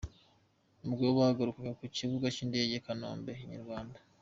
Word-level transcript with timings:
Ubwo 0.85 1.05
bahagurukaga 1.17 1.71
ku 1.79 1.85
kibuga 1.95 2.27
cy’indege 2.35 2.71
i 2.75 2.83
Kanombe 2.85 3.31
inyarwanda. 3.43 3.97